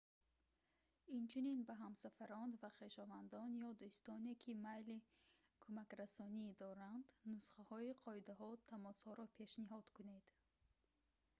инчунин 1.17 1.59
ба 1.67 1.73
ҳамсафарон 1.83 2.49
ва 2.61 2.69
хешовандон 2.79 3.51
ё 3.67 3.69
дӯстоне 3.81 4.33
ки 4.41 4.51
майли 4.65 4.97
кӯмакрасонӣ 5.61 6.45
доранд 6.61 7.07
нусхаҳои 7.31 7.97
қоидаҳо/тамосҳоро 8.03 9.25
пешниҳод 9.37 9.85
кунед 9.95 10.25